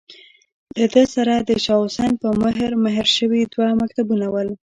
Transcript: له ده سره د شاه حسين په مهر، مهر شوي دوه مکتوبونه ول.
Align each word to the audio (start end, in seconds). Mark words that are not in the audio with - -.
له 0.77 0.85
ده 0.93 1.03
سره 1.15 1.33
د 1.39 1.51
شاه 1.65 1.81
حسين 1.85 2.11
په 2.21 2.29
مهر، 2.43 2.69
مهر 2.85 3.05
شوي 3.17 3.41
دوه 3.53 3.67
مکتوبونه 3.81 4.25
ول. 4.33 4.49